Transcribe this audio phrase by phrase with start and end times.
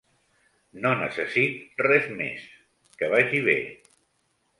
[0.85, 2.47] No necessit res més,
[3.03, 3.59] que vagi bé!